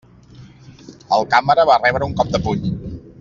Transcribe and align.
El 1.17 1.27
càmera 1.35 1.67
va 1.73 1.79
rebre 1.83 2.09
un 2.11 2.17
cop 2.23 2.33
de 2.37 2.43
puny. 2.49 2.67